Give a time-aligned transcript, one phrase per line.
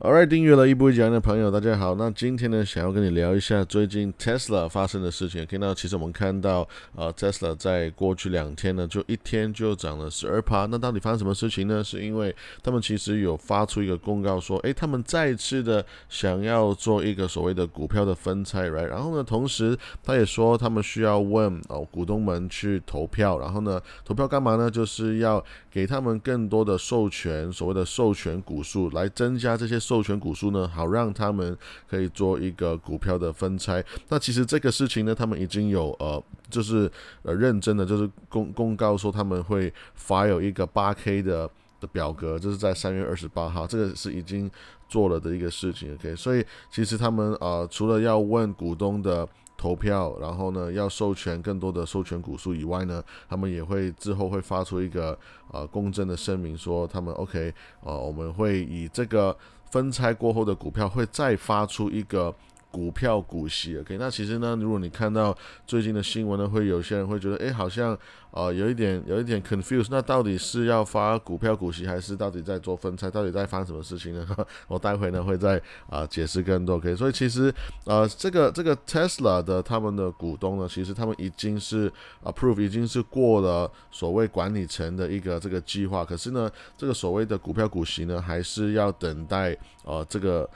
[0.00, 1.96] Alright，订阅了一步一讲的朋友，大家好。
[1.96, 5.44] 那今天呢，想要跟你聊一下最近 Tesla 发生的事情。
[5.44, 10.66] 可以那其实我们看到，呃，Tesla 在过去两天呢，就一天就涨了十二趴。
[10.66, 11.82] 那到底发生什么事情呢？
[11.82, 12.32] 是因为
[12.62, 18.84] 他们其实有发出一个公告说，诶，他们再次的想要做一个所谓的股票的分拆，right？
[18.84, 24.70] 然后呢，同时他也说他们需要问哦股东们去投票，然后呢，投票干嘛呢？
[24.70, 29.76] 就是要给他们更多的授权，所谓的授权股数，来增加这些。
[29.88, 31.56] 授权股数呢，好让他们
[31.88, 33.82] 可以做一个股票的分拆。
[34.10, 36.90] 那其实这个事情呢，他们已经有呃，就是
[37.22, 41.48] 呃认真的，就是公公告说他们会发有一个八 K 的
[41.80, 44.50] 的表格，就是在三月二十八号，这个是已经
[44.90, 45.94] 做了的一个事情。
[45.94, 49.26] OK，所以其实他们呃，除了要问股东的。
[49.60, 55.18] 投票，然后呢，要授权更多的授权股数以外呢，他们也会之后会发出一个
[55.50, 59.36] 呃公正的声明，说他们 OK，呃，我们会以这个
[59.70, 62.34] 分拆过后的股票会再发出一个。
[62.70, 67.98] 股票股息，OK，那其实呢，如果你看到最近的新闻呢，会有些人会觉得，哎，好像
[68.30, 73.10] 呃有一点有一点 confused，那到底是要发股票股息，还是到底在做分拆？
[73.10, 74.26] 到底在发什么事情呢？
[74.68, 76.94] 我待会呢会再啊解释更多，OK。
[76.94, 77.52] 所以其实
[77.84, 81.90] 呃这个这个 Tesla 的他们的股东呢，其实他们已经是
[82.22, 90.48] approve，已经是过了所谓管理层的一个这个计划，可是呢，这个所谓的股票股息呢，还是要等待呃这个。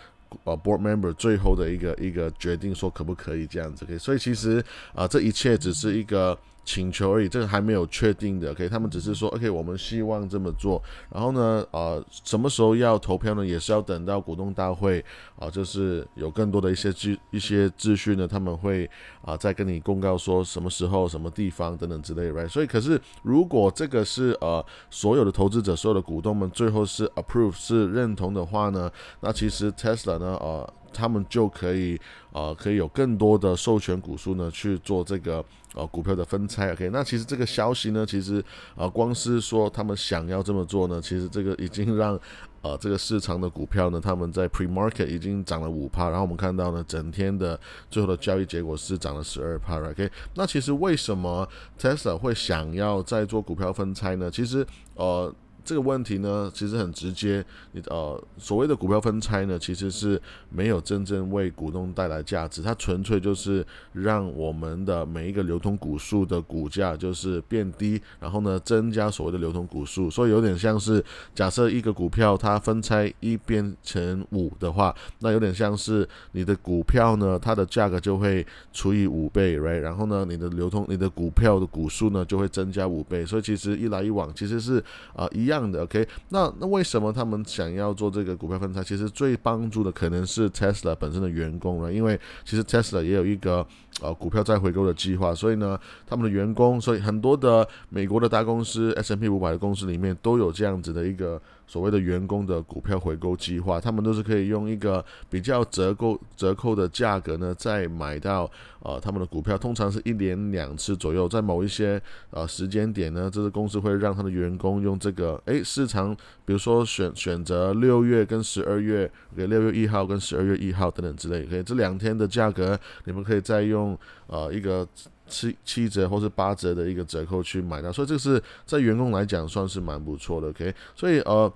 [0.44, 6.38] 呃，board member 最后的一个一个决定说可不可以这样子，可以，所以其实啊，这一切只是一个。
[6.64, 8.50] 请求而已，这个还没有确定的。
[8.52, 10.80] OK，他们只是说 OK，我们希望这么做。
[11.10, 13.44] 然后呢，呃，什么时候要投票呢？
[13.44, 15.04] 也是要等到股东大会
[15.38, 18.88] 啊，就是有更多的一些资一些资讯呢，他们会
[19.22, 22.48] 啊再跟你公告说什么时候、什么地方等等之类，right？。
[22.48, 30.72] 所以，可是如果这个是呃所有的投资者、所有的股东们最后是 approve 是认同的话呢，那其实 Tesla 呢，呃。
[30.94, 31.98] 他们就可以，
[32.32, 35.42] 呃，可以有更多的授权股数呢去做这个
[35.74, 36.72] 呃股票的分拆。
[36.72, 42.18] OK，那其实这个消息呢，其实呃光是说他们想要这么做呢，其实这个已经让
[42.60, 47.58] 呃这个市场的股票呢，他们在 pre market 已经涨了五趴，然后我们看到呢，整天的
[47.90, 49.78] 最后的交易结果是涨了十二帕。
[49.78, 51.48] OK，那其实为什么
[51.78, 54.30] Tesla 会想要再做股票分拆呢？
[54.30, 55.34] 其实呃。
[55.64, 57.44] 这个问题呢，其实很直接。
[57.72, 70.10] 你呃，所谓的股票分拆呢，其实是没有真正为股东带来价值，它纯粹就是让我们的每一个流通股数的股价就是变低，然后呢，增加所谓的流通股数。
[70.10, 71.02] 所以有点像是
[71.34, 79.78] 假设一个股票它分拆一变成五的话，那有点像是你的股票呢，它的价格就会除以五倍，right？
[79.78, 83.24] 然后呢，你的流通你的股票的股数呢就会增加五倍。
[83.24, 84.82] 所以其实一来一往其实是
[85.14, 85.51] 啊一样。
[85.52, 88.82] 样的，OK，那那为什么他们想要做这个股票分拆？
[88.82, 93.66] 其实最帮助的可能是 Tesla 本身的员工了，因为其实 Tesla 也有一个
[94.00, 101.40] 呃股票再回购的计划，所以呢，他们的员工，所以很多的美国的大公司 S M P 五百的公司里面都有这样子的一个。
[101.66, 108.50] 所谓的员工的股票回购计划，他们都是可以用一个比较折扣折扣的价格呢，再买到
[108.80, 112.00] 呃他们的股票，通常是一年两次左右，在某一些
[112.30, 116.14] 呃时间点呢，这个公司会让他的员工用这个，诶，市场
[116.44, 124.86] 比如说选选择六月跟十二月，给六月一号跟十二月一号等等之类，可以这两天的价格，你们可以再用呃一个
[125.32, 131.50] 七七折或是八折的一个折扣去买到，所以这个是在员工来讲算是蛮不错的，OK，所以呃。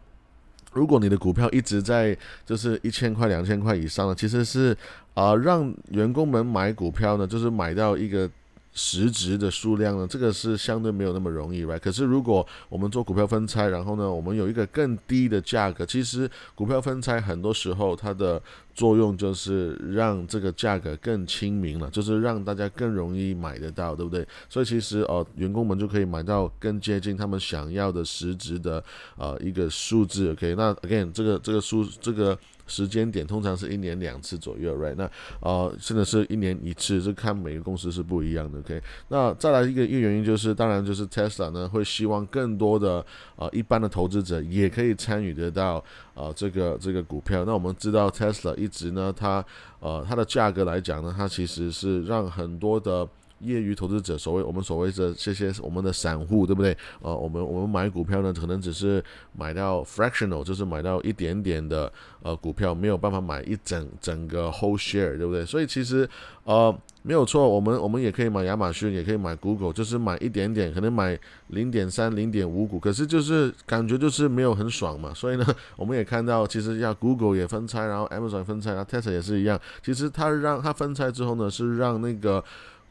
[0.72, 4.76] 如果你的股票一直在就是一千块、两千块以上呢，其实是
[5.15, 8.31] 啊，让员工们买股票呢，就是买到一个。
[8.78, 18.41] 实值的数量呢，这个是相对没有那么容易来可是如果我们做股票分拆，然后呢，我们有一个更低的价格，其实股票分拆很多时候它的
[18.75, 24.28] 作用就是让这个价格更亲民了，就是让大家更容易买得到，对不对？
[24.50, 28.84] 所以其实呃，员工们就可以买到更接近他们想要的实值的
[29.16, 30.54] 呃一个数字，OK？
[30.54, 32.38] 那 again 这个这个数这个。
[32.66, 34.95] 时间点通常是一年两次左右，right？
[34.97, 35.10] 那
[35.41, 38.83] 呃，甚至是一年一次，这看每个公司是不一样的，OK？
[39.09, 43.04] 那再来一个一个原因就是，当然就是 Tesla 呢会希望更多的
[43.36, 45.83] 呃一般的投资者也可以参与得到
[46.15, 47.45] 呃这个这个股票。
[47.45, 49.45] 那我们知道 Tesla 一直呢，它
[49.80, 53.09] 呃它的价格来讲呢，它其实是让很多的。
[53.41, 56.77] 业余投资者，所谓我们所谓的这些我们的散户，对不对？
[57.00, 59.03] 呃，我们我们买股票呢，可能只是
[59.36, 61.92] 买到 fractional，就是买到一点点的
[62.22, 65.44] 呃股票，没有办法买一整整个 whole share，对不对？
[65.44, 66.09] 所以其实
[66.44, 71.18] 呃没有错，我们我们也可以买亚马逊，也可以买 Google，就是买一点点，可能买
[71.48, 75.12] 零点三、零点五股，可是就是感觉就是没有很爽嘛。
[75.12, 75.47] 所以呢，
[75.77, 79.60] 我们也看到，其实要 Google 也分拆，然后 Amazon 分拆，然后 Tesla 也是一样。
[79.84, 82.42] 其实它让它分拆之后呢，是让那个。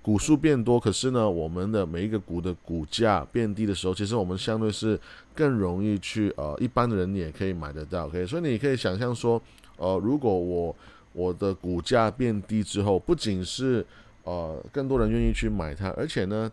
[0.05, 4.99] 股数变多，可是呢，我们的每一个股的股价变低的时候，其实我们相对是
[5.33, 9.41] 更容易去呃，一般的人也可以买得到，OK，所以你可以想象说，
[9.77, 10.75] 呃，如果我
[11.13, 13.83] 我的股价变低之后，不仅是
[14.25, 16.51] 呃更多人愿意去买它，而且呢。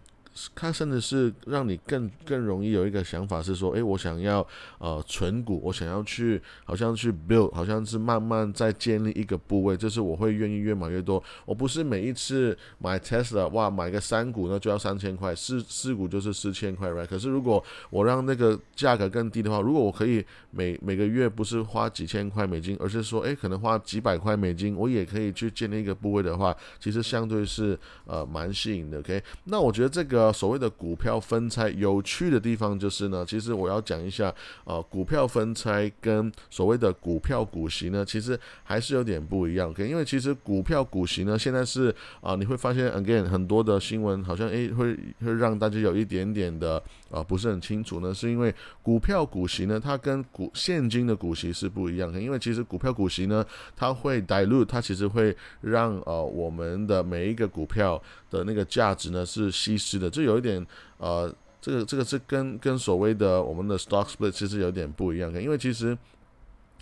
[0.55, 4.46] 它甚至是让你更更容易有一个想法是说，诶，我想要
[4.79, 11.23] 呃存股，我想要去好像去 build，好像是慢慢在建立一个部位，就是我会愿意越买越多。
[11.44, 17.06] 我不是每一次买 Tesla，哇，买个三股呢就要三千块，四四股就是四千块，right？
[17.06, 29.23] 可是如果我让那个价格更低的话，如果我可以每每个月不是花几千块美金，而是说，诶，可能花几百块美金，我也可以去建立一个部位的话，其实相对是呃蛮吸引的，OK？
[29.44, 30.22] 那我觉得这个。
[30.23, 34.33] 呃，所谓的股票分拆有趣的地方就是呢，其实我要讲一下，
[34.63, 39.71] 呃，股票分拆跟所谓的股票股息呢，其实还是有点不一样。
[39.71, 46.81] OK，因为其实股票股息呢，现在是啊，你会发现 again 很多的新闻好像诶会会让大家有一点点的
[47.11, 52.21] 啊不是很清楚呢，是因为股票股息呢，它跟股现金的股息是不一样的。
[52.21, 53.45] 因为其实股票股息呢，
[53.75, 58.01] 它会 dilute，它其实会让呃我们的每一个股票
[58.32, 60.11] 的那个价值呢是稀释的。
[60.11, 65.96] 就有一点，呃，这个这个是跟跟所谓的我们的 stock split 其实有点不一样，因为其实，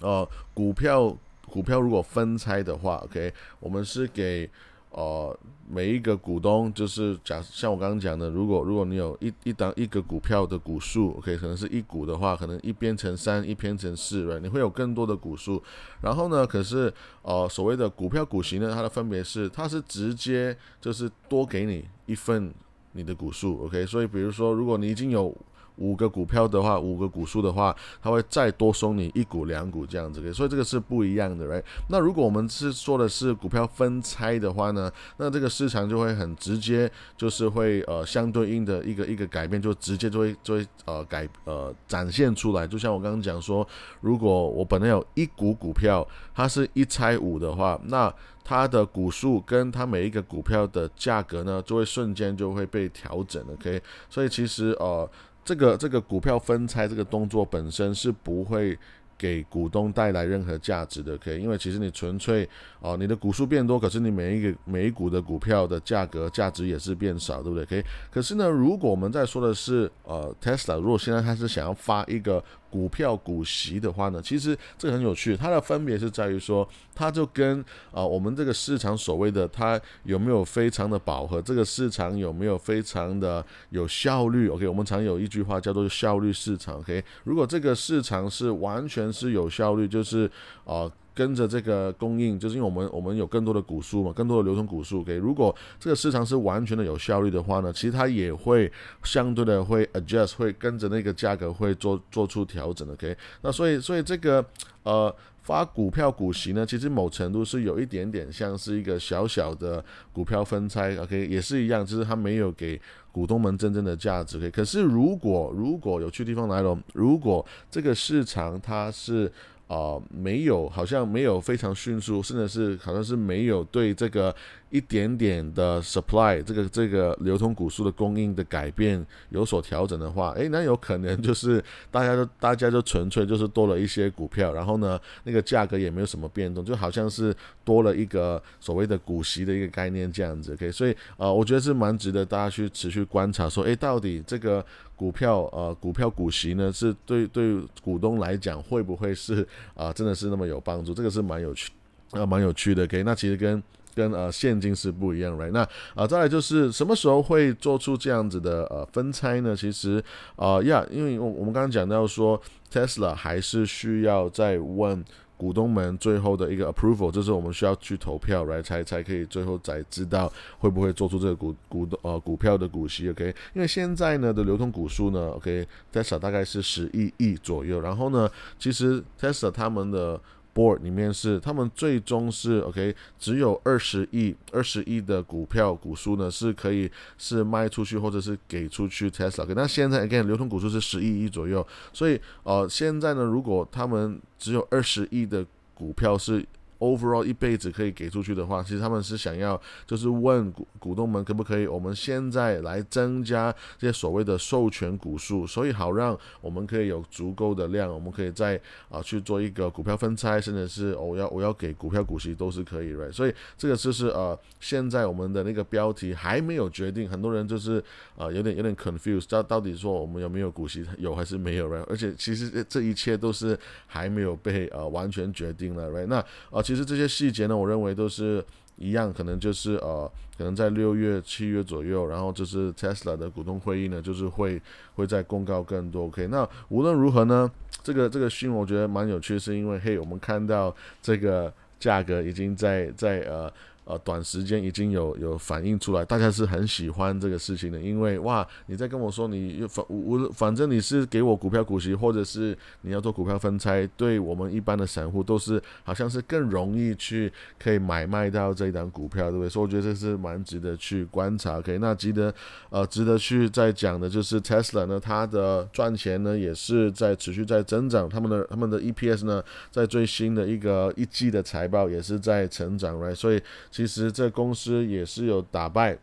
[0.01, 1.17] 呃，股票
[1.47, 4.49] 股票如果分拆的话，OK，我们是给
[4.91, 5.39] 呃
[5.69, 15.63] 每一个股东，就是假像我刚刚讲的，如果如果你有一一档一个股票的股数，OK，可能是一股的话，可能一边乘三，一边乘四对你会有更多的股数。
[16.03, 16.93] 然后呢，可是
[17.23, 22.53] 呃所谓的股票股息呢，它的分别是，它是直接就是多给你一份。
[22.93, 25.33] 你的股数，OK，所以比如说，如果你已经有
[25.81, 31.65] 五个股票的话，五个股数的话，它会再多收你一股两股这样子的，所以这个是不一样的，right？
[31.89, 42.67] 那如果我们是说的是股票分拆的话呢，那这个市场就会很直接，就是会呃相对应的一个一个改变，就直接就会就会呃改呃展现出来。
[42.67, 43.67] 就像我刚刚讲说，
[44.01, 48.13] 如果我本来有一股股票，它是一拆五的话，那
[48.43, 53.53] 它的股数跟它每一个股票的价格呢，就会瞬间就会被调整了。
[53.55, 55.09] OK，所以其实呃，
[55.51, 58.79] 这个这个股票分拆这个动作本身是不会。
[59.21, 62.49] 给股东带来任何价值的，可以，因为其实你纯粹
[62.81, 67.67] 哦，你的股数变多，可是你每一个每一股的股票的价格价值也是变少，对不对？
[67.67, 86.79] 可以，可是呢，如果我们在说的是呃，Tesla，如果现在他是想要发一个股票股息的话呢，其实这个很有趣，它的分别是在于说，它就跟啊我们这个市场所谓的它有没有非常的饱和，这个市场有没有非常的有效率？OK，我们常有一句话叫做效率市场。
[86.79, 90.31] OK，如果这个市场是完全是有效率，就是
[90.65, 95.03] 啊，跟着这个供应，就是因为我们我们有更多的股数嘛，更多的流通股数。
[95.03, 98.71] 给如果这个市场是完全的有效率的话呢，其实它也会
[99.03, 102.95] 相对的会 adjust，会跟着那个价格会做做出调整的。
[102.95, 104.45] OK，那所以所以这个
[104.85, 110.97] 呃发股票股息呢，其实某程度是有一点点像是一个小小的股票分拆。
[110.97, 112.81] OK，也是一样，就是它没有给。
[113.13, 114.51] 股东们真正的价值，可以。
[114.53, 119.29] 可是如果如果有趣地方来了，如果这个市场它是。
[119.71, 124.35] 啊，没有，好像没有非常迅速，甚至是好像是没有对这个
[124.71, 137.35] 一点点的 supply 这个这个流通股数的供应的改变有所调整的话，诶，那有可能就是大家都大家就纯粹就是多了一些股票，然后呢，那个价格也没有什么变动，就好像是
[137.65, 144.65] 多了一个所谓的股息的一个概念这样子，OK，所以呃，我觉得是蛮值得大家去持续观察，说，诶，到底这个。
[145.01, 150.93] 股票呃，股票股息呢，是对对股东来讲会不会是啊，真的是那么有帮助？
[150.93, 151.71] 这个是蛮有趣
[152.13, 152.85] 啊，蛮有趣的。
[152.85, 153.63] OK，那其实跟
[153.95, 155.51] 跟呃现金是不一样，right？
[155.53, 155.61] 那
[155.95, 159.55] 啊，再来就是什么时候会做出这样子的呃分拆呢？
[159.57, 160.03] 其实
[160.37, 162.41] 啊呀，因为我我们刚刚讲到说
[162.73, 165.05] ，Tesla 还是需要再问。
[165.41, 173.35] 股东们最后的一个 approval，就是我们需要去投票来才才可以最后才知道会不会做出这个股股的呃股票的股息，OK？
[173.55, 180.21] 因为现在呢的流通股数呢，OK？Tesla 大概是十亿亿左右，然后呢，其实 Tesla 他们的
[180.55, 189.47] board 里面是他们最终是 OK，只有二十亿二十亿的股票股数呢是可以是卖出去或者是给出去 Tesla。
[189.55, 196.47] 那现在 again 流通股数是十一亿左右，所以呃现在呢，如果他们只有二十亿的股票是。
[196.81, 208.59] Overall 一辈子可以给出去的话，其实他们是想要就是问股股东们可不可以，我们现在来增加这些所谓的授权股数，所以好让我们可以有足够的量，我们可以再
[208.89, 213.13] 啊去做一个股票分拆，甚至是我要我要给股票股息都是可以，right？
[213.13, 217.85] 所以这个就是呃现在我们的那个标题还没有决定，很多人就是
[218.17, 221.85] 啊有点有点 confused，到到底说我们有没有股息有还是没有，right？
[221.91, 226.07] 而且其实这一切都是还没有被呃完全决定了，right？
[226.07, 226.17] 那
[226.51, 226.63] 啊。
[226.71, 228.45] 其实这些细节呢，我认为都是
[228.77, 230.09] 一样，可能就是呃，
[230.39, 234.63] 可能在六月、七月左右，然后就是 Tesla 的股东会议呢，就是会
[234.95, 236.05] 会在公告更多。
[236.05, 237.51] OK，那无论如何呢，
[237.83, 240.73] 这个这个新闻我觉得蛮有趣，是因为嘿，我们看到
[241.03, 243.53] 这个价格已经在在呃。
[243.91, 259.49] 呃，短时间已经有有反映出来，大家是很喜欢这个事情的，因为哇，你在跟我说你反无反正你是给我股票股息，或者是你要做股票分拆，对我们一般的散户都是好像是更容易去可以买卖到这一档股票，对不对？
[259.49, 261.59] 所以我觉得这是蛮值得去观察。
[261.59, 262.33] OK，那值得
[262.69, 269.43] 呃值得去再讲的就是 Tesla 呢，它的赚钱呢也是在持续在增长，他们的他们的 EPS 呢
[269.73, 273.17] 在最新的一个一季的财报也是在成长，right？
[273.17, 273.43] 所以。
[273.81, 275.97] 其实这公司也是有打败，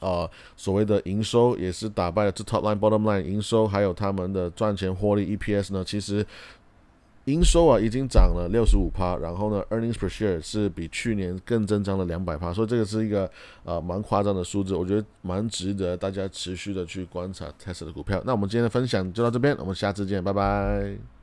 [0.00, 5.82] 啊，所谓的营收也是打败了这 top line bottom line 营收，还有他们的赚钱获利 EPS 呢。
[5.82, 6.26] 其实
[7.24, 13.30] 营收啊已经涨了六十五趴，然后呢 earnings per share 是比去年更增长了两百趴，所以这个是一个
[13.64, 18.22] 呃蛮夸张的数字，我觉得蛮值得大家持续的去观察 Tesla 的股票。
[18.26, 21.19] 那我们今天的分享就到这边，我们下次见，拜拜。